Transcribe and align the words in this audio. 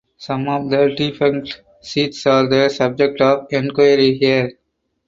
Some 0.17 0.49
of 0.49 0.67
the 0.71 0.95
defunct 0.97 1.61
seats 1.79 2.25
are 2.25 2.49
the 2.49 2.69
subject 2.69 3.21
of 3.21 3.45
enquiry 3.51 4.15
here. 4.15 4.51